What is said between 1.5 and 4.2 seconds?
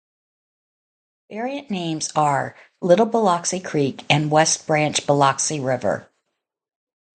names are "Little Biloxi Creek"